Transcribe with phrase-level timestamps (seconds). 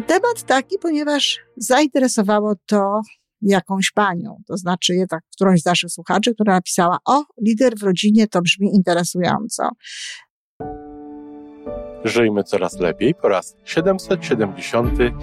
[0.00, 3.00] Temat taki, ponieważ zainteresowało to
[3.42, 8.28] jakąś panią, to znaczy jednak którąś z naszych słuchaczy, która napisała: O, lider w rodzinie
[8.28, 9.70] to brzmi interesująco.
[12.04, 15.14] Żyjmy coraz lepiej po raz 779.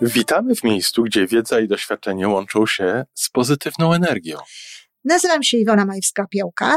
[0.00, 4.38] Witamy w miejscu, gdzie wiedza i doświadczenie łączą się z pozytywną energią.
[5.04, 6.76] Nazywam się Iwona Majwska-Piołka.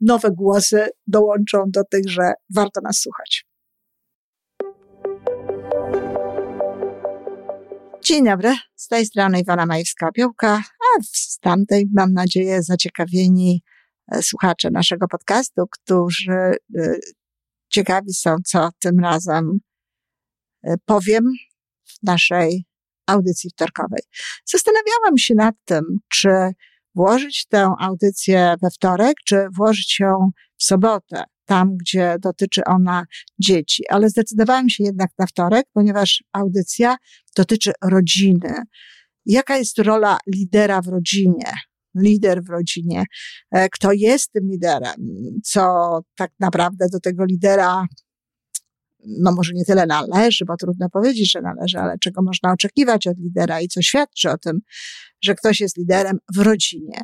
[0.00, 3.48] nowe głosy dołączą do tych, że warto nas słuchać.
[8.04, 13.62] Dzień dobry, z tej strony Iwona Majewska-Piołka, a z tamtej mam nadzieję zaciekawieni
[14.12, 16.94] e, słuchacze naszego podcastu, którzy e,
[17.68, 19.58] ciekawi są, co tym razem
[20.62, 21.24] e, powiem
[21.84, 22.64] w naszej
[23.06, 24.02] audycji wtorkowej.
[24.44, 26.28] Zastanawiałam się nad tym, czy
[26.98, 33.04] włożyć tę audycję we wtorek, czy włożyć ją w sobotę, tam gdzie dotyczy ona
[33.38, 36.96] dzieci, ale zdecydowałam się jednak na wtorek, ponieważ audycja
[37.36, 38.54] dotyczy rodziny.
[39.26, 41.52] Jaka jest rola lidera w rodzinie?
[41.94, 43.04] Lider w rodzinie,
[43.50, 45.08] e, kto jest tym liderem,
[45.44, 45.62] co
[46.16, 47.86] tak naprawdę do tego lidera
[49.06, 53.18] no może nie tyle należy, bo trudno powiedzieć, że należy, ale czego można oczekiwać od
[53.18, 54.60] lidera i co świadczy o tym,
[55.22, 57.00] że ktoś jest liderem w rodzinie.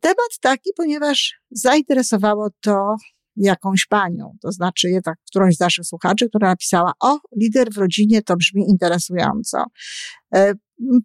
[0.00, 2.96] Temat taki, ponieważ zainteresowało to
[3.36, 8.22] jakąś panią, to znaczy jednak którąś z naszych słuchaczy, która napisała, o, lider w rodzinie
[8.22, 9.64] to brzmi interesująco.
[10.34, 10.54] E,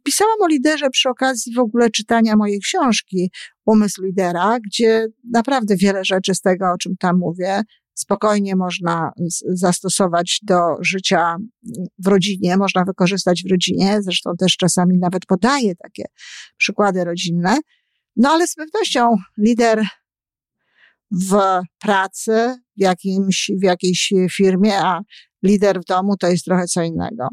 [0.04, 3.32] pisałam o liderze przy okazji w ogóle czytania mojej książki
[3.66, 7.62] Umysł lidera, gdzie naprawdę wiele rzeczy z tego, o czym tam mówię,
[7.96, 9.12] spokojnie można
[9.48, 11.36] zastosować do życia
[12.00, 16.04] w rodzinie, można wykorzystać w rodzinie, zresztą też czasami nawet podaję takie
[16.58, 17.58] przykłady rodzinne.
[18.16, 19.86] No ale z pewnością lider
[21.12, 21.38] w
[21.80, 25.00] pracy, w, jakimś, w jakiejś firmie, a
[25.44, 27.28] lider w domu to jest trochę co innego.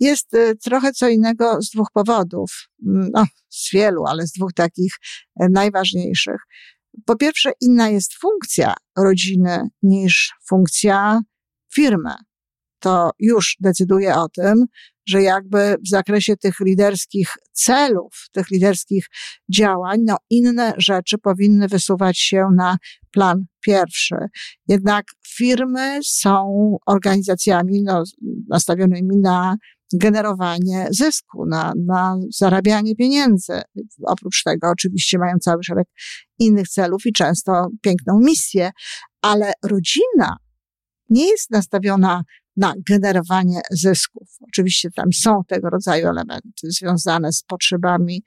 [0.00, 2.50] Jest y, trochę co innego z dwóch powodów,
[3.14, 4.92] no, z wielu, ale z dwóch takich
[5.40, 6.40] e, najważniejszych.
[7.06, 11.20] Po pierwsze, inna jest funkcja rodziny niż funkcja
[11.74, 12.14] firmy.
[12.80, 14.64] To już decyduje o tym,
[15.08, 19.06] że jakby w zakresie tych liderskich celów, tych liderskich
[19.54, 22.76] działań, no inne rzeczy powinny wysuwać się na
[23.10, 24.16] plan pierwszy.
[24.68, 28.02] Jednak firmy są organizacjami no,
[28.48, 29.56] nastawionymi na
[29.94, 33.62] generowanie zysku, na, na zarabianie pieniędzy.
[34.06, 35.86] Oprócz tego oczywiście mają cały szereg
[36.38, 38.70] innych celów i często piękną misję,
[39.22, 40.36] ale rodzina
[41.10, 42.22] nie jest nastawiona
[42.56, 44.28] na generowanie zysków.
[44.40, 48.22] Oczywiście tam są tego rodzaju elementy związane z potrzebami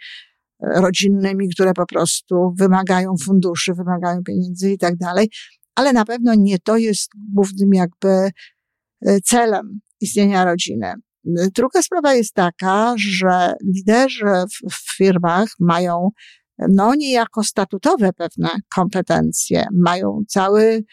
[0.60, 5.30] e, rodzinnymi, które po prostu wymagają funduszy, wymagają pieniędzy i tak dalej,
[5.76, 8.32] ale na pewno nie to jest głównym jakby e,
[9.24, 10.94] celem istnienia rodziny.
[11.56, 16.10] Druga sprawa jest taka, że liderzy w, w firmach mają
[16.70, 20.84] no niejako statutowe pewne kompetencje, mają cały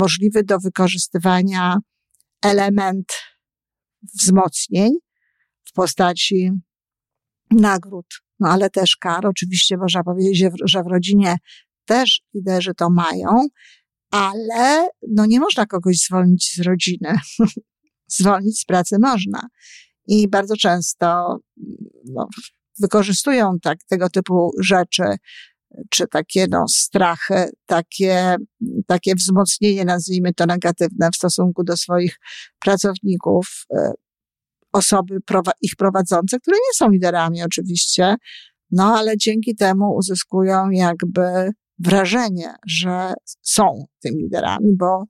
[0.00, 1.76] możliwy do wykorzystywania
[2.42, 3.12] element
[4.14, 4.92] wzmocnień
[5.64, 6.50] w postaci
[7.50, 8.06] nagród,
[8.40, 9.26] no ale też kar.
[9.26, 11.36] Oczywiście można powiedzieć, że w rodzinie
[11.84, 13.46] też liderzy to mają,
[14.10, 17.14] ale no nie można kogoś zwolnić z rodziny.
[18.10, 19.48] zwolnić z pracy można.
[20.06, 21.38] I bardzo często
[22.04, 22.28] no,
[22.80, 25.02] wykorzystują tak, tego typu rzeczy,
[25.90, 28.36] czy takie no, strachy, takie,
[28.86, 32.18] takie wzmocnienie, nazwijmy to negatywne w stosunku do swoich
[32.60, 33.46] pracowników,
[33.76, 33.92] e,
[34.72, 35.18] osoby
[35.62, 38.14] ich prowadzące, które nie są liderami oczywiście,
[38.70, 43.12] no ale dzięki temu uzyskują jakby wrażenie, że
[43.42, 45.04] są tymi liderami, bo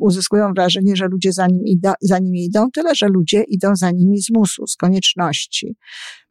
[0.00, 3.90] uzyskują wrażenie, że ludzie za, nim ida, za nimi idą, tyle że ludzie idą za
[3.90, 5.76] nimi z musu, z konieczności.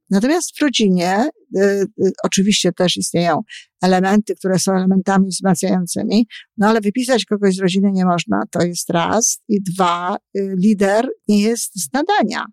[0.10, 3.42] Natomiast w rodzinie y, y, oczywiście też istnieją
[3.82, 6.28] elementy, które są elementami wzmacniającymi,
[6.58, 9.40] no ale wypisać kogoś z rodziny nie można, to jest raz.
[9.48, 12.46] I dwa, y, lider nie jest z nadania.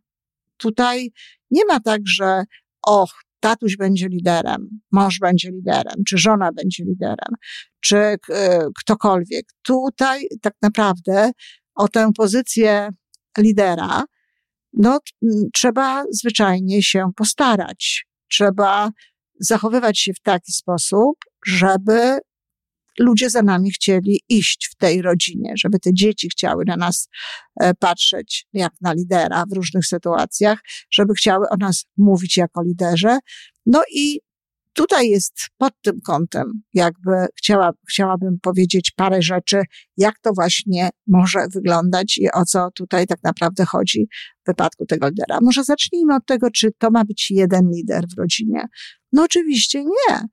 [0.56, 1.12] Tutaj
[1.50, 2.44] nie ma tak, że
[2.86, 3.12] och,
[3.42, 7.34] tatuś będzie liderem, mąż będzie liderem, czy żona będzie liderem,
[7.80, 8.18] czy y,
[8.78, 9.46] ktokolwiek.
[9.62, 11.30] Tutaj tak naprawdę
[11.74, 12.88] o tę pozycję
[13.38, 14.04] lidera,
[14.72, 14.98] no,
[15.54, 18.06] trzeba zwyczajnie się postarać.
[18.30, 18.90] Trzeba
[19.40, 21.16] zachowywać się w taki sposób,
[21.46, 22.18] żeby
[22.98, 27.08] ludzie za nami chcieli iść w tej rodzinie, żeby te dzieci chciały na nas
[27.60, 30.58] e, patrzeć jak na lidera w różnych sytuacjach,
[30.90, 33.18] żeby chciały o nas mówić jako liderze.
[33.66, 34.20] No i
[34.72, 39.62] tutaj jest pod tym kątem, jakby chciała, chciałabym powiedzieć parę rzeczy,
[39.96, 44.08] jak to właśnie może wyglądać i o co tutaj tak naprawdę chodzi
[44.44, 45.38] w wypadku tego lidera.
[45.42, 48.66] Może zacznijmy od tego, czy to ma być jeden lider w rodzinie.
[49.12, 50.26] No oczywiście nie.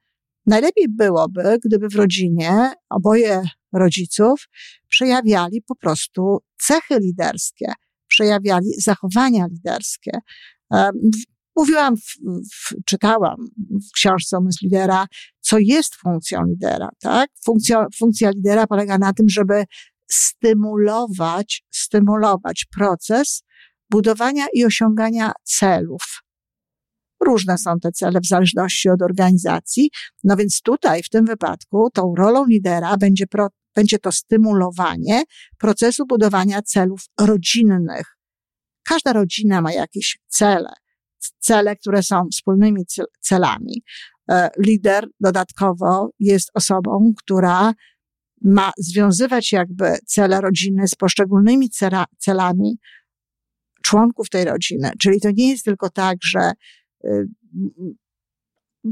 [0.50, 3.42] Najlepiej byłoby, gdyby w rodzinie oboje
[3.74, 4.48] rodziców
[4.88, 7.74] przejawiali po prostu cechy liderskie,
[8.08, 10.12] przejawiali zachowania liderskie.
[11.56, 12.16] Mówiłam, w,
[12.54, 13.36] w, czytałam
[13.90, 15.06] w książce Umysł Lidera,
[15.42, 17.30] co jest funkcją lidera, tak?
[17.46, 19.64] Funkcja, funkcja lidera polega na tym, żeby
[20.12, 23.44] stymulować, stymulować proces
[23.90, 26.29] budowania i osiągania celów.
[27.26, 29.90] Różne są te cele w zależności od organizacji.
[30.24, 35.24] No więc tutaj, w tym wypadku, tą rolą lidera będzie, pro, będzie to stymulowanie
[35.58, 38.18] procesu budowania celów rodzinnych.
[38.84, 40.70] Każda rodzina ma jakieś cele
[41.40, 42.84] cele, które są wspólnymi
[43.20, 43.84] celami.
[44.30, 47.74] E, lider dodatkowo jest osobą, która
[48.42, 51.70] ma związywać jakby cele rodziny z poszczególnymi
[52.18, 52.78] celami
[53.84, 54.92] członków tej rodziny.
[55.02, 56.52] Czyli to nie jest tylko tak, że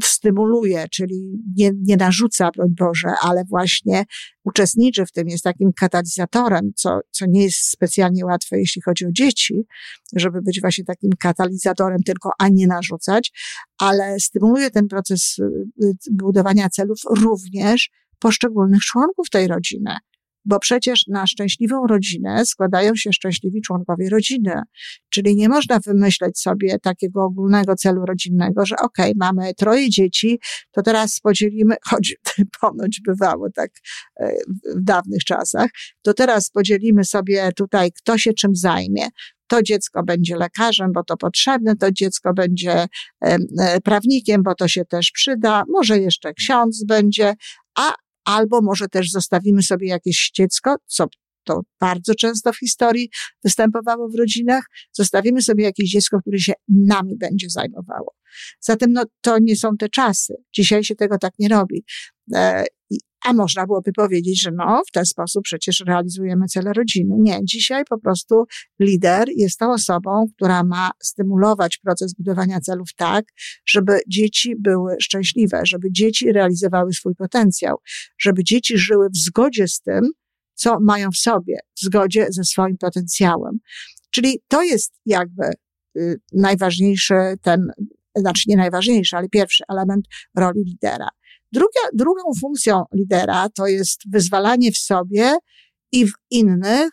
[0.03, 4.03] stymuluje, czyli nie, nie narzuca, broń Boże, ale właśnie
[4.43, 9.11] uczestniczy w tym, jest takim katalizatorem, co, co nie jest specjalnie łatwe, jeśli chodzi o
[9.11, 9.65] dzieci,
[10.15, 13.31] żeby być właśnie takim katalizatorem tylko, a nie narzucać,
[13.77, 15.43] ale stymuluje ten proces y,
[15.83, 17.89] y, budowania celów również
[18.19, 19.97] poszczególnych członków tej rodziny
[20.47, 24.61] bo przecież na szczęśliwą rodzinę składają się szczęśliwi członkowie rodziny.
[25.09, 30.39] Czyli nie można wymyśleć sobie takiego ogólnego celu rodzinnego, że okej, okay, mamy troje dzieci,
[30.71, 32.15] to teraz podzielimy, choć
[32.61, 33.71] ponoć bywało tak
[34.19, 34.31] e,
[34.75, 35.69] w dawnych czasach,
[36.01, 39.07] to teraz podzielimy sobie tutaj, kto się czym zajmie.
[39.47, 42.85] To dziecko będzie lekarzem, bo to potrzebne, to dziecko będzie
[43.21, 43.37] e,
[43.83, 47.33] prawnikiem, bo to się też przyda, może jeszcze ksiądz będzie,
[47.77, 47.93] a
[48.27, 51.07] albo może też zostawimy sobie jakieś dziecko, co
[51.43, 53.09] to bardzo często w historii
[53.43, 54.63] występowało w rodzinach,
[54.93, 58.15] zostawimy sobie jakieś dziecko, które się nami będzie zajmowało.
[58.59, 60.33] Zatem no, to nie są te czasy.
[60.55, 61.83] Dzisiaj się tego tak nie robi.
[62.35, 62.65] E,
[63.25, 67.15] a można byłoby powiedzieć, że no, w ten sposób przecież realizujemy cele rodziny.
[67.19, 68.45] Nie, dzisiaj po prostu
[68.79, 73.25] lider jest tą osobą, która ma stymulować proces budowania celów tak,
[73.65, 77.77] żeby dzieci były szczęśliwe, żeby dzieci realizowały swój potencjał,
[78.19, 80.11] żeby dzieci żyły w zgodzie z tym,
[80.53, 83.59] co mają w sobie, w zgodzie ze swoim potencjałem.
[84.09, 85.43] Czyli to jest jakby
[85.97, 87.71] y, najważniejszy ten,
[88.15, 90.05] znaczy nie najważniejszy, ale pierwszy element
[90.37, 91.07] roli lidera.
[91.51, 95.35] Druga, drugą funkcją lidera to jest wyzwalanie w sobie
[95.91, 96.89] i w innych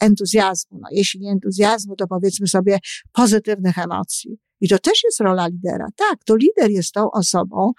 [0.00, 0.78] entuzjazmu.
[0.82, 2.78] No, jeśli nie entuzjazmu, to powiedzmy sobie
[3.12, 4.38] pozytywnych emocji.
[4.60, 5.86] I to też jest rola lidera.
[5.96, 7.72] Tak, to lider jest tą osobą,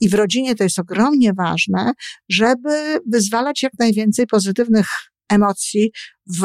[0.00, 1.92] i w rodzinie to jest ogromnie ważne,
[2.28, 4.86] żeby wyzwalać jak najwięcej pozytywnych
[5.28, 5.92] emocji
[6.26, 6.44] w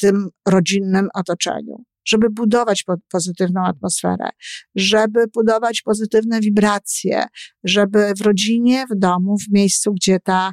[0.00, 4.28] tym rodzinnym otoczeniu żeby budować pozytywną atmosferę,
[4.74, 7.24] żeby budować pozytywne wibracje,
[7.64, 10.52] żeby w rodzinie, w domu, w miejscu, gdzie ta,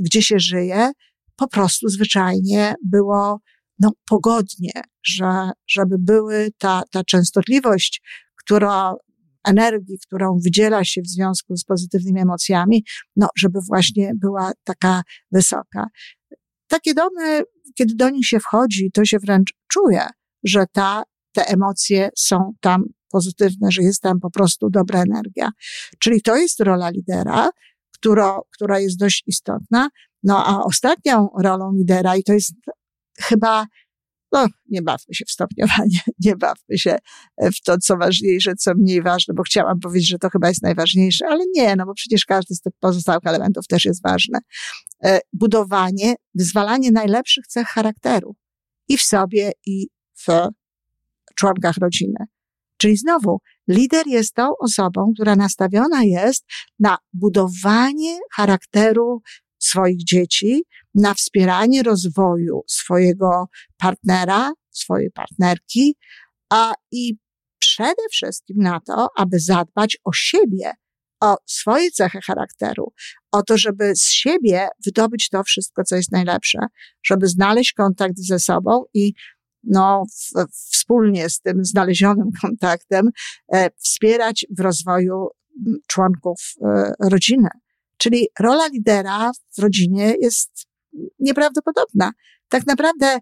[0.00, 0.90] gdzie się żyje,
[1.36, 3.40] po prostu zwyczajnie było
[3.78, 4.72] no, pogodnie,
[5.06, 8.02] że, żeby były ta, ta częstotliwość,
[8.36, 8.94] która,
[9.48, 12.84] energii, którą wydziela się w związku z pozytywnymi emocjami,
[13.16, 15.86] no, żeby właśnie była taka wysoka.
[16.66, 17.42] Takie domy,
[17.74, 20.06] kiedy do nich się wchodzi, to się wręcz czuje,
[20.44, 25.50] że ta, te emocje są tam pozytywne, że jest tam po prostu dobra energia.
[25.98, 27.50] Czyli to jest rola lidera,
[27.94, 29.88] która, która jest dość istotna.
[30.22, 32.52] No a ostatnią rolą lidera, i to jest
[33.18, 33.66] chyba,
[34.32, 36.96] no nie bawmy się w stopniowanie, nie bawmy się
[37.38, 41.26] w to, co ważniejsze, co mniej ważne, bo chciałam powiedzieć, że to chyba jest najważniejsze,
[41.28, 44.38] ale nie, no bo przecież każdy z tych pozostałych elementów też jest ważny.
[45.04, 48.34] E, budowanie, wyzwalanie najlepszych cech charakteru
[48.88, 49.88] i w sobie, i
[50.26, 50.48] w
[51.34, 52.26] członkach rodziny.
[52.76, 53.38] Czyli znowu,
[53.68, 56.44] lider jest tą osobą, która nastawiona jest
[56.78, 59.22] na budowanie charakteru
[59.58, 60.62] swoich dzieci,
[60.94, 63.46] na wspieranie rozwoju swojego
[63.78, 65.96] partnera, swojej partnerki,
[66.50, 67.16] a i
[67.58, 70.72] przede wszystkim na to, aby zadbać o siebie,
[71.20, 72.92] o swoje cechy charakteru,
[73.32, 76.58] o to, żeby z siebie wydobyć to wszystko, co jest najlepsze,
[77.06, 79.12] żeby znaleźć kontakt ze sobą i
[79.64, 83.10] no, w, wspólnie z tym znalezionym kontaktem
[83.52, 85.28] e, wspierać w rozwoju
[85.86, 87.48] członków e, rodziny.
[87.96, 90.66] Czyli rola lidera w rodzinie jest
[91.18, 92.10] nieprawdopodobna.
[92.48, 93.18] Tak naprawdę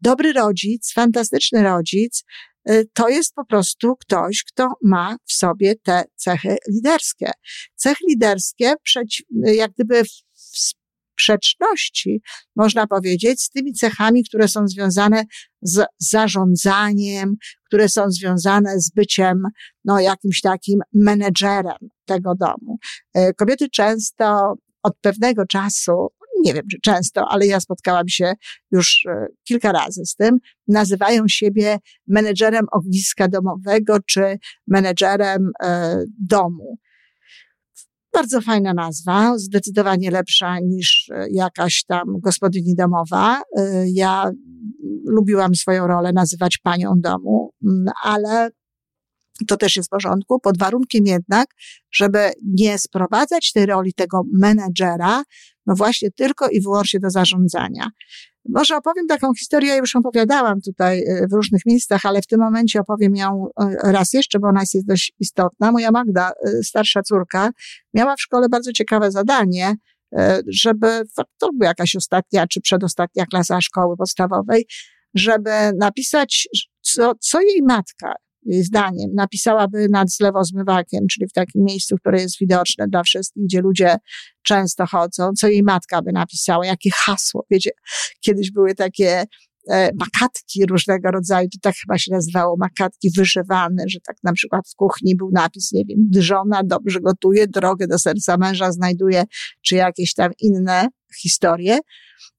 [0.00, 2.24] dobry rodzic, fantastyczny rodzic,
[2.70, 7.30] y, to jest po prostu ktoś, kto ma w sobie te cechy liderskie.
[7.74, 8.74] Cechy liderskie,
[9.44, 10.02] jak gdyby
[11.14, 12.20] sprzeczności,
[12.56, 15.24] można powiedzieć, z tymi cechami, które są związane
[15.62, 17.34] z zarządzaniem,
[17.66, 19.42] które są związane z byciem,
[19.84, 22.78] no, jakimś takim menedżerem tego domu.
[23.18, 26.08] Y, kobiety często od pewnego czasu
[26.44, 28.32] nie wiem, czy często, ale ja spotkałam się
[28.70, 36.78] już e, kilka razy z tym, nazywają siebie menedżerem ogniska domowego czy menedżerem e, domu.
[38.14, 43.42] Bardzo fajna nazwa, zdecydowanie lepsza niż e, jakaś tam gospodyni domowa.
[43.86, 44.30] Ja
[45.06, 47.50] lubiłam swoją rolę nazywać panią domu,
[48.02, 48.50] ale
[49.48, 51.46] to też jest w porządku, pod warunkiem jednak,
[51.92, 55.22] żeby nie sprowadzać tej roli tego menedżera,
[55.66, 57.90] no właśnie tylko i wyłącznie do zarządzania.
[58.48, 62.40] Może opowiem taką historię, ja już opowiadałam tutaj y, w różnych miejscach, ale w tym
[62.40, 65.72] momencie opowiem ją y, raz jeszcze, bo ona jest dość istotna.
[65.72, 67.50] Moja Magda, y, starsza córka,
[67.94, 69.74] miała w szkole bardzo ciekawe zadanie,
[70.46, 71.02] żeby,
[71.38, 74.66] to była jakaś ostatnia czy przedostatnia klasa szkoły podstawowej,
[75.14, 76.48] żeby napisać,
[76.80, 78.14] co, co jej matka
[78.46, 83.96] zdaniem napisałaby nad zlewozmywakiem, czyli w takim miejscu, które jest widoczne dla wszystkich, gdzie ludzie
[84.42, 87.46] często chodzą, co jej matka by napisała, jakie hasło.
[87.50, 87.70] Wiecie,
[88.20, 89.24] kiedyś były takie
[89.70, 94.68] e, makatki różnego rodzaju, to tak chyba się nazywało, makatki wyszywane, że tak na przykład
[94.68, 99.24] w kuchni był napis, nie wiem, żona dobrze gotuje, drogę do serca męża znajduje,
[99.62, 100.88] czy jakieś tam inne
[101.22, 101.78] historie.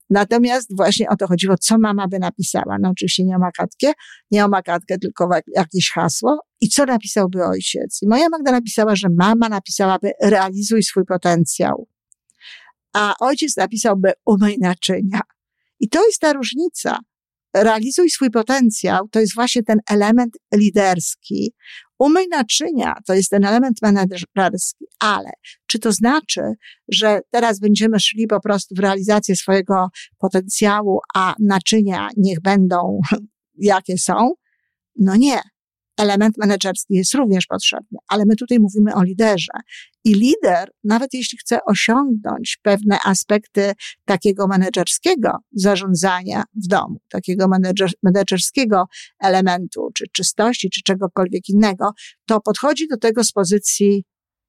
[0.09, 2.77] Natomiast właśnie o to chodziło, co mama by napisała.
[2.81, 3.91] No oczywiście nie o makatkę,
[4.31, 6.39] nie o makatkę, tylko jakieś hasło.
[6.61, 7.99] I co napisałby ojciec?
[8.01, 11.87] I moja Magda napisała, że mama napisałaby realizuj swój potencjał.
[12.93, 15.21] A ojciec napisałby umyj naczynia.
[15.79, 16.99] I to jest ta różnica.
[17.55, 21.53] Realizuj swój potencjał, to jest właśnie ten element liderski,
[21.99, 25.29] Umyj naczynia to jest ten element menedżerski, ale
[25.67, 26.41] czy to znaczy,
[26.87, 29.87] że teraz będziemy szli po prostu w realizację swojego
[30.17, 32.99] potencjału, a naczynia niech będą
[33.57, 34.31] jakie są?
[34.95, 35.41] No nie
[35.97, 39.53] element menedżerski jest również potrzebny, ale my tutaj mówimy o liderze.
[40.03, 43.73] I lider, nawet jeśli chce osiągnąć pewne aspekty
[44.05, 48.85] takiego menedżerskiego zarządzania w domu, takiego menedżer, menedżerskiego
[49.19, 51.91] elementu, czy czystości, czy czegokolwiek innego,
[52.25, 54.03] to podchodzi do tego z pozycji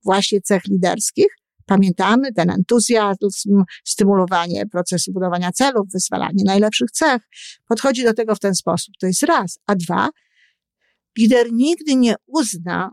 [0.05, 1.26] właśnie cech liderskich.
[1.67, 7.23] Pamiętamy ten entuzjazm, stymulowanie procesu budowania celów, wyzwalanie najlepszych cech.
[7.69, 8.95] Podchodzi do tego w ten sposób.
[9.00, 9.59] To jest raz.
[9.67, 10.09] A dwa,
[11.18, 12.90] Lider nigdy nie uzna,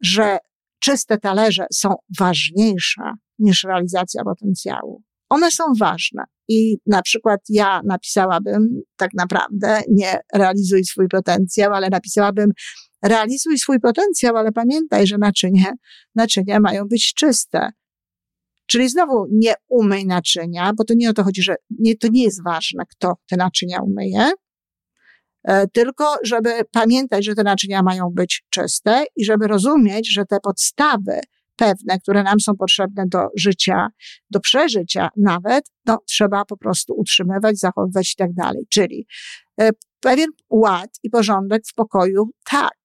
[0.00, 0.38] że
[0.80, 3.02] czyste talerze są ważniejsze
[3.38, 5.02] niż realizacja potencjału.
[5.28, 6.24] One są ważne.
[6.48, 12.50] I na przykład ja napisałabym tak naprawdę nie realizuj swój potencjał, ale napisałabym
[13.02, 15.72] realizuj swój potencjał, ale pamiętaj, że naczynie,
[16.14, 17.70] naczynia mają być czyste.
[18.66, 22.22] Czyli znowu nie umyj naczynia, bo to nie o to chodzi, że nie, to nie
[22.22, 24.30] jest ważne, kto te naczynia umyje,
[25.72, 31.20] tylko żeby pamiętać, że te naczynia mają być czyste i żeby rozumieć, że te podstawy
[31.58, 33.88] pewne, które nam są potrzebne do życia,
[34.30, 38.66] do przeżycia nawet, no trzeba po prostu utrzymywać, zachowywać i tak dalej.
[38.68, 39.06] Czyli
[39.60, 42.78] e, pewien ład i porządek w pokoju, tak,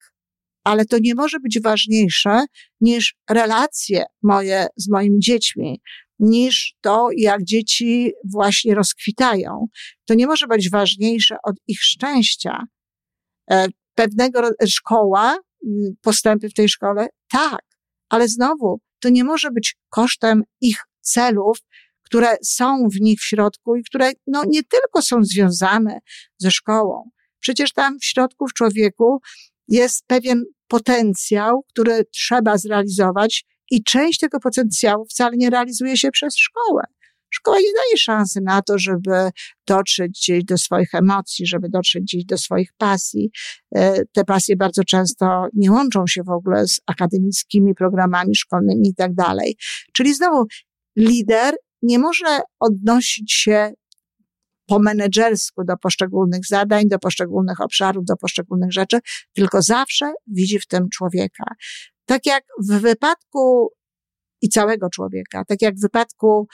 [0.64, 2.46] ale to nie może być ważniejsze
[2.82, 5.82] niż relacje moje z moimi dziećmi,
[6.24, 9.68] niż to, jak dzieci właśnie rozkwitają.
[10.06, 12.64] To nie może być ważniejsze od ich szczęścia.
[13.52, 15.38] E, pewnego szkoła,
[16.02, 17.62] postępy w tej szkole, tak,
[18.10, 21.58] ale znowu to nie może być kosztem ich celów,
[22.04, 26.00] które są w nich w środku i które no, nie tylko są związane
[26.38, 27.10] ze szkołą.
[27.40, 29.22] Przecież tam w środku, w człowieku
[29.68, 36.38] jest pewien potencjał, który trzeba zrealizować i część tego potencjału wcale nie realizuje się przez
[36.38, 36.84] szkołę.
[37.34, 39.30] Szkoła nie daje szansy na to, żeby
[39.68, 43.32] dotrzeć gdzieś do swoich emocji, żeby dotrzeć gdzieś do swoich pasji.
[43.76, 48.96] E, te pasje bardzo często nie łączą się w ogóle z akademickimi programami szkolnymi i
[48.96, 49.56] tak dalej.
[49.94, 50.46] Czyli znowu
[50.98, 53.74] lider nie może odnosić się
[54.68, 59.00] po menedżersku do poszczególnych zadań, do poszczególnych obszarów, do poszczególnych rzeczy,
[59.34, 61.44] tylko zawsze widzi w tym człowieka.
[62.06, 63.70] Tak jak w wypadku
[64.42, 66.48] i całego człowieka, tak jak w wypadku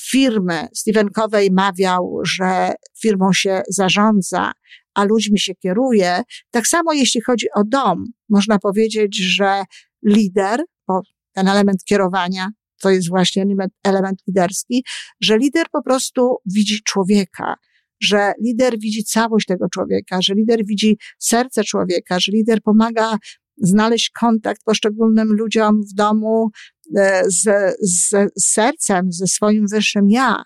[0.00, 0.68] firmy.
[0.74, 1.08] Stephen
[1.50, 4.52] mawiał, że firmą się zarządza,
[4.94, 9.64] a ludźmi się kieruje, tak samo jeśli chodzi o dom, można powiedzieć, że
[10.02, 11.00] lider, bo
[11.32, 12.48] ten element kierowania
[12.80, 14.84] to jest właśnie element, element liderski,
[15.20, 17.54] że lider po prostu widzi człowieka,
[18.00, 23.16] że lider widzi całość tego człowieka, że lider widzi serce człowieka, że lider pomaga
[23.56, 26.50] znaleźć kontakt poszczególnym ludziom w domu
[26.96, 30.42] e, z, z, sercem, ze swoim wyższym ja,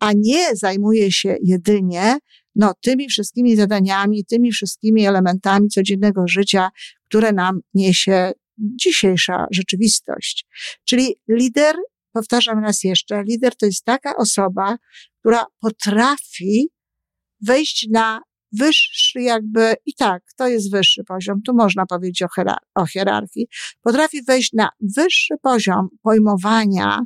[0.00, 2.18] a nie zajmuje się jedynie
[2.54, 6.68] no, tymi wszystkimi zadaniami, tymi wszystkimi elementami codziennego życia,
[7.04, 10.46] które nam niesie dzisiejsza rzeczywistość.
[10.84, 11.76] Czyli lider,
[12.12, 14.76] powtarzam raz jeszcze, lider to jest taka osoba,
[15.20, 16.68] która potrafi
[17.40, 18.20] wejść na
[18.58, 23.46] wyższy jakby, i tak, to jest wyższy poziom, tu można powiedzieć o, hierar o hierarchii,
[23.82, 27.00] potrafi wejść na wyższy poziom pojmowania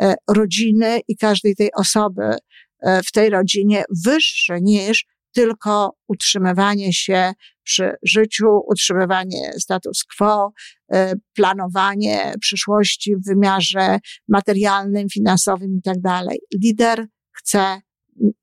[0.00, 2.36] e, rodziny i każdej tej osoby
[2.80, 7.32] e, w tej rodzinie, wyższy niż tylko utrzymywanie się
[7.62, 10.52] przy życiu, utrzymywanie status quo,
[10.92, 16.38] e, planowanie przyszłości w wymiarze materialnym, finansowym i tak dalej.
[16.62, 17.80] Lider chce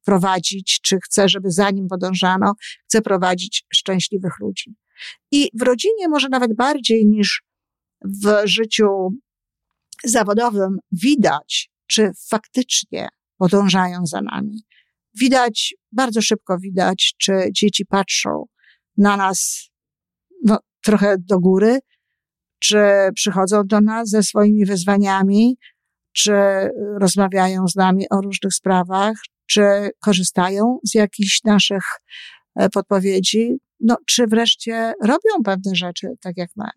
[0.05, 2.53] prowadzić, czy chce, żeby za nim podążano,
[2.87, 4.75] chce prowadzić szczęśliwych ludzi.
[5.31, 7.43] I w rodzinie może nawet bardziej niż
[8.23, 8.87] w życiu
[10.03, 13.07] zawodowym widać, czy faktycznie
[13.37, 14.63] podążają za nami.
[15.13, 18.45] Widać, bardzo szybko widać, czy dzieci patrzą
[18.97, 19.69] na nas
[20.43, 21.79] no, trochę do góry,
[22.59, 22.79] czy
[23.15, 25.57] przychodzą do nas ze swoimi wyzwaniami,
[26.11, 26.33] czy
[26.99, 29.17] rozmawiają z nami o różnych sprawach,
[29.49, 31.83] czy korzystają z jakichś naszych
[32.55, 36.69] e, podpowiedzi, no, czy wreszcie robią pewne rzeczy tak jak my.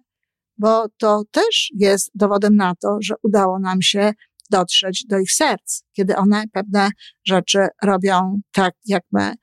[0.58, 4.12] Bo to też jest dowodem na to, że udało nam się
[4.50, 6.90] dotrzeć do ich serc, kiedy one pewne
[7.26, 9.34] rzeczy robią tak jak my.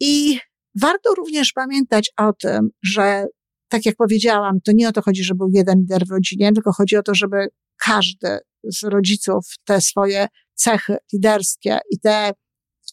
[0.00, 0.38] I
[0.80, 3.26] warto również pamiętać o tym, że
[3.68, 6.72] tak jak powiedziałam, to nie o to chodzi, żeby był jeden lider w rodzinie, tylko
[6.72, 10.26] chodzi o to, żeby każdy z rodziców te swoje
[10.60, 12.32] cechy liderskie i te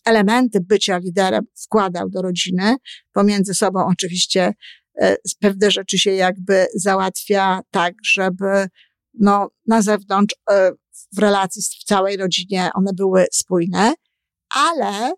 [0.06, 2.76] elementy bycia liderem wkładał do rodziny.
[3.14, 4.54] Pomiędzy sobą oczywiście
[5.02, 8.68] e, pewne rzeczy się jakby załatwia tak, żeby
[9.14, 10.72] no, na zewnątrz, e,
[11.16, 13.94] w relacji w całej rodzinie one były spójne,
[14.50, 15.14] ale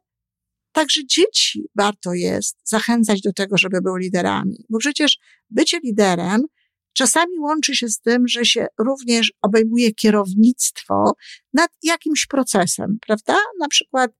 [0.71, 5.17] także dzieci warto jest zachęcać do tego, żeby były liderami, bo przecież
[5.49, 6.41] bycie liderem
[6.93, 11.13] czasami łączy się z tym, że się również obejmuje kierownictwo
[11.53, 13.37] nad jakimś procesem, prawda?
[13.59, 14.11] Na przykład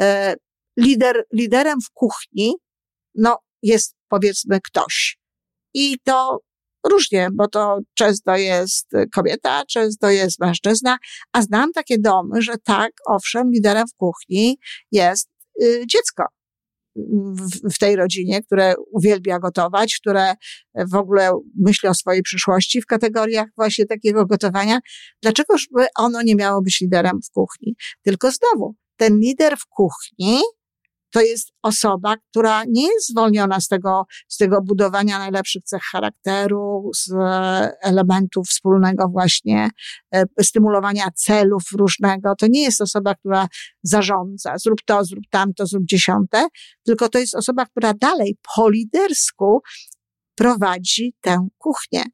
[0.00, 0.34] e,
[0.78, 2.54] lider, liderem w kuchni,
[3.14, 5.18] no, jest powiedzmy ktoś.
[5.74, 6.40] I to
[6.90, 10.98] różnie, bo to często jest kobieta, często jest mężczyzna,
[11.32, 14.58] a znam takie domy, że tak, owszem, liderem w kuchni
[14.92, 15.30] jest
[15.62, 16.24] y, dziecko
[16.96, 20.34] w, w tej rodzinie, które uwielbia gotować, które
[20.92, 24.78] w ogóle myśli o swojej przyszłości w kategoriach właśnie takiego gotowania.
[25.22, 27.76] Dlaczegoż by ono nie miało być liderem w kuchni?
[28.02, 30.40] Tylko znowu, ten lider w kuchni
[31.16, 36.90] to jest osoba, która nie jest zwolniona z tego, z tego budowania najlepszych cech charakteru,
[36.96, 37.12] z
[37.82, 39.70] elementów wspólnego właśnie
[40.14, 42.34] e, stymulowania celów różnego.
[42.38, 43.48] To nie jest osoba, która
[43.82, 46.46] zarządza, zrób to, zrób tamto, zrób dziesiąte,
[46.84, 49.62] tylko to jest osoba, która dalej po lidersku
[50.34, 52.04] prowadzi tę kuchnię.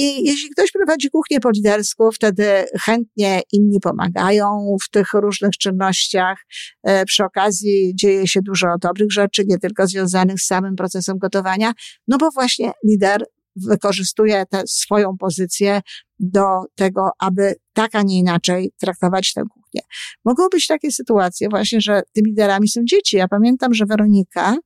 [0.00, 6.38] I jeśli ktoś prowadzi kuchnię po lidersku, wtedy chętnie inni pomagają w tych różnych czynnościach.
[6.82, 11.72] E, przy okazji dzieje się dużo dobrych rzeczy, nie tylko związanych z samym procesem gotowania,
[12.08, 13.24] no bo właśnie lider
[13.56, 15.80] wykorzystuje tę swoją pozycję
[16.18, 19.80] do tego, aby tak, a nie inaczej traktować tę kuchnię.
[20.24, 23.16] Mogą być takie sytuacje właśnie, że tymi liderami są dzieci.
[23.16, 24.56] Ja pamiętam, że Weronika,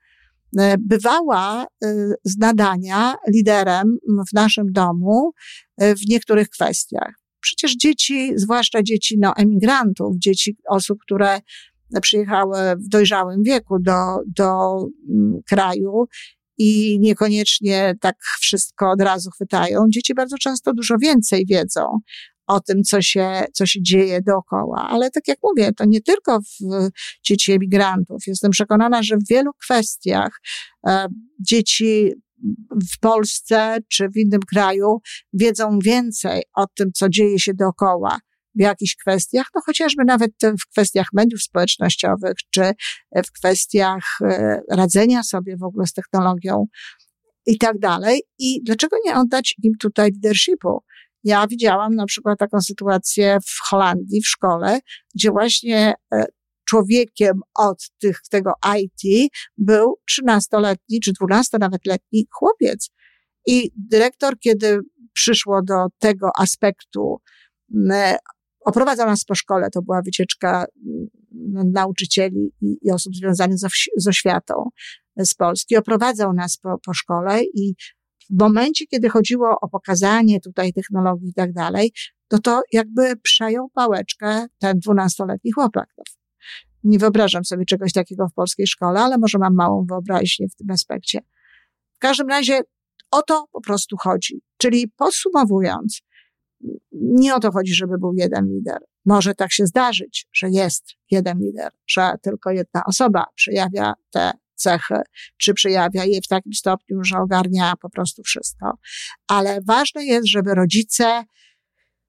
[0.79, 3.99] bywała e, z nadania liderem
[4.31, 5.33] w naszym domu
[5.79, 7.15] e, w niektórych kwestiach.
[7.41, 11.41] Przecież dzieci, zwłaszcza dzieci no, emigrantów, dzieci osób, które
[12.03, 14.77] przyjechały w dojrzałym wieku do, do
[15.11, 16.07] mm, kraju
[16.59, 19.85] i niekoniecznie tak wszystko od razu chwytają.
[19.88, 21.99] Dzieci bardzo często dużo więcej wiedzą
[22.53, 24.88] o tym, co się, co się dzieje dookoła.
[24.91, 26.88] Ale tak jak mówię, to nie tylko w
[27.25, 28.23] dzieci emigrantów.
[28.27, 30.41] Jestem przekonana, że w wielu kwestiach
[30.87, 31.07] e,
[31.41, 32.12] dzieci
[32.93, 34.99] w Polsce czy w innym kraju
[35.33, 38.19] wiedzą więcej o tym, co dzieje się dookoła
[38.55, 42.73] w jakichś kwestiach, no chociażby nawet w kwestiach mediów społecznościowych, czy
[43.27, 46.67] w kwestiach e, radzenia sobie w ogóle z technologią
[47.47, 48.23] i tak dalej.
[48.38, 50.79] I dlaczego nie oddać im tutaj leadershipu?
[51.24, 54.80] Ja widziałam na przykład taką sytuację w Holandii, w szkole,
[55.14, 56.26] gdzie właśnie e,
[56.64, 62.90] człowiekiem od tych, tego IT był 13-letni czy 12 nawet letni chłopiec.
[63.46, 64.80] I dyrektor, kiedy
[65.12, 67.20] przyszło do tego aspektu,
[68.61, 70.64] oprowadzał nas po szkole, to była wycieczka
[71.72, 74.68] nauczycieli i, osób związanych z, z oświatą
[75.18, 77.74] z Polski, oprowadzał nas po, po szkole i
[78.30, 81.92] w momencie, kiedy chodziło o pokazanie tutaj technologii i tak dalej,
[82.28, 85.88] to to jakby przejął pałeczkę ten dwunastoletni chłopak.
[85.98, 86.04] No,
[86.85, 90.70] nie wyobrażam sobie czegoś takiego w polskiej szkole, ale może mam małą wyobraźnię w tym
[90.70, 91.20] aspekcie.
[91.92, 92.61] W każdym razie
[93.11, 94.42] o to po prostu chodzi.
[94.56, 96.02] Czyli podsumowując,
[96.92, 98.78] nie o to chodzi, żeby był jeden lider.
[99.04, 104.95] Może tak się zdarzyć, że jest jeden lider, że tylko jedna osoba przejawia te cechy,
[105.37, 108.79] czy przejawia je w takim stopniu, że ogarnia po prostu wszystko.
[109.29, 111.25] Ale ważne jest, żeby rodzice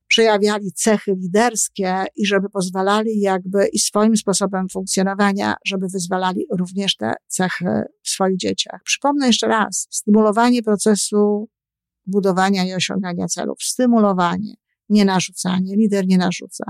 [0.08, 7.14] przejawiali cechy liderskie i żeby pozwalali jakby i swoim sposobem funkcjonowania, żeby wyzwalali również te
[7.28, 8.82] cechy w swoich dzieciach.
[8.84, 11.50] Przypomnę jeszcze raz, stymulowanie procesu
[12.06, 14.54] budowania i osiągania celów, stymulowanie,
[14.90, 15.76] nie narzucanie.
[15.76, 16.64] Lider nie narzuca.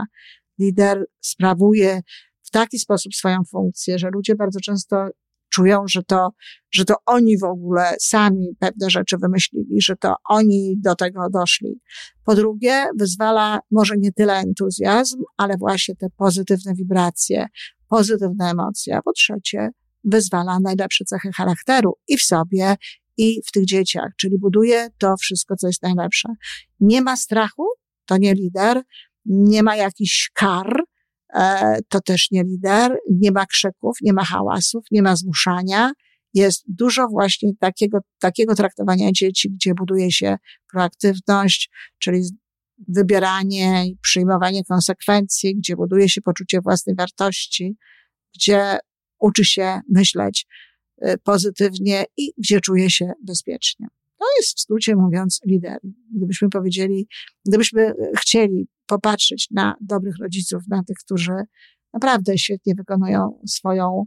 [0.59, 2.01] Lider sprawuje
[2.43, 5.07] w taki sposób swoją funkcję, że ludzie bardzo często
[5.53, 6.29] czują, że to,
[6.71, 11.81] że to oni w ogóle sami pewne rzeczy wymyślili, że to oni do tego doszli.
[12.25, 17.47] Po drugie, wyzwala może nie tyle entuzjazm, ale właśnie te pozytywne wibracje,
[17.89, 18.97] pozytywne emocje.
[18.97, 19.69] A po trzecie,
[20.03, 22.75] wyzwala najlepsze cechy charakteru i w sobie,
[23.17, 26.29] i w tych dzieciach, czyli buduje to wszystko, co jest najlepsze.
[26.79, 27.65] Nie ma strachu,
[28.05, 28.81] to nie lider,
[29.25, 30.83] nie ma jakichś kar,
[31.89, 35.91] to też nie lider, nie ma krzyków, nie ma hałasów, nie ma zmuszania.
[36.33, 40.35] Jest dużo właśnie takiego, takiego traktowania dzieci, gdzie buduje się
[40.71, 41.69] proaktywność,
[41.99, 42.23] czyli
[42.87, 47.77] wybieranie i przyjmowanie konsekwencji, gdzie buduje się poczucie własnej wartości,
[48.35, 48.77] gdzie
[49.19, 50.47] uczy się myśleć
[51.01, 53.87] e, pozytywnie i gdzie czuje się bezpiecznie.
[54.19, 55.77] To jest w skrócie mówiąc lider.
[56.15, 57.07] Gdybyśmy powiedzieli,
[57.45, 61.33] gdybyśmy chcieli popatrzeć na dobrych rodziców, na tych, którzy
[61.93, 64.05] naprawdę świetnie wykonują swoją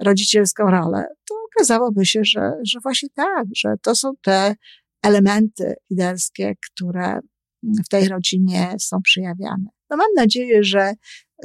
[0.00, 4.54] rodzicielską rolę, to okazałoby się, że, że właśnie tak, że to są te
[5.02, 7.20] elementy liderskie, które
[7.62, 9.66] w tej rodzinie są przejawiane.
[9.90, 10.92] No mam nadzieję, że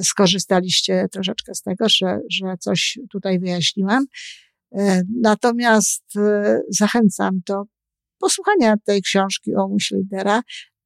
[0.02, 4.06] skorzystaliście troszeczkę z tego, że, że coś tutaj wyjaśniłam.
[4.76, 7.64] E, natomiast e, zachęcam do
[8.20, 10.42] posłuchania tej książki o myśl lidera,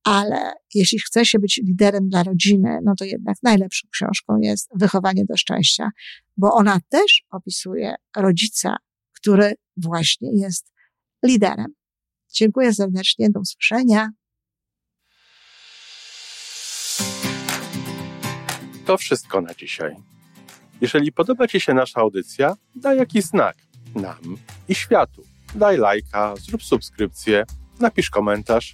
[0.06, 5.26] ale jeśli chce się być liderem dla rodziny, no to jednak najlepszą książką jest Wychowanie
[5.26, 5.90] do szczęścia,
[6.38, 8.76] bo ona też opisuje rodzica,
[9.12, 10.74] który właśnie jest
[11.26, 11.74] liderem.
[12.34, 14.10] Dziękuję serdecznie, do usłyszenia.
[18.86, 19.96] To wszystko na dzisiaj.
[20.82, 23.58] Jeżeli podoba Ci się nasza audycja, daj jakiś znak
[23.96, 24.38] nam
[24.70, 25.24] i światu.
[25.56, 27.46] Daj lajka, zrób subskrypcję,
[27.80, 28.74] napisz komentarz